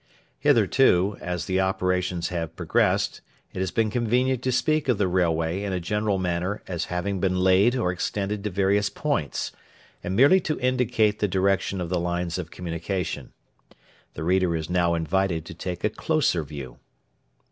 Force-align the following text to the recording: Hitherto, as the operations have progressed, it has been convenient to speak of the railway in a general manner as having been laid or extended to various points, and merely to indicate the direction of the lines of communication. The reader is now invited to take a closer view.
Hitherto, 0.39 1.15
as 1.21 1.45
the 1.45 1.59
operations 1.61 2.29
have 2.29 2.55
progressed, 2.55 3.21
it 3.53 3.59
has 3.59 3.69
been 3.69 3.91
convenient 3.91 4.41
to 4.41 4.51
speak 4.51 4.89
of 4.89 4.97
the 4.97 5.07
railway 5.07 5.61
in 5.61 5.73
a 5.73 5.79
general 5.79 6.17
manner 6.17 6.63
as 6.67 6.85
having 6.85 7.19
been 7.19 7.35
laid 7.35 7.75
or 7.75 7.91
extended 7.91 8.43
to 8.43 8.49
various 8.49 8.89
points, 8.89 9.51
and 10.03 10.15
merely 10.15 10.39
to 10.39 10.59
indicate 10.59 11.19
the 11.19 11.27
direction 11.27 11.79
of 11.79 11.89
the 11.89 11.99
lines 11.99 12.39
of 12.39 12.49
communication. 12.49 13.31
The 14.15 14.23
reader 14.23 14.55
is 14.55 14.71
now 14.71 14.95
invited 14.95 15.45
to 15.45 15.53
take 15.53 15.83
a 15.83 15.89
closer 15.91 16.43
view. 16.43 16.79